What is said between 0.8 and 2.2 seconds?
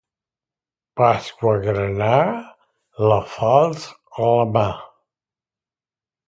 Pasqua «granà»,